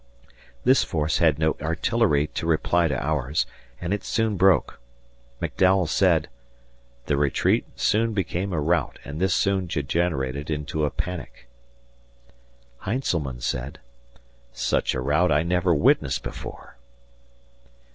[0.63, 3.45] This force had no artillery to reply to ours,
[3.79, 4.79] and it soon broke.
[5.39, 6.27] McDowell said
[7.05, 11.47] "The retreat soon became a rout and this soon degenerated into a panic."
[12.79, 13.77] Heintzelman said,
[14.51, 16.77] "Such a rout I never witnessed before."